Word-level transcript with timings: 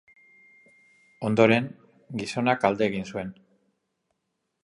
Ondoren, 1.29 1.67
gizonak 2.23 2.67
alde 2.71 2.87
egin 2.93 3.07
zuen. 3.17 3.29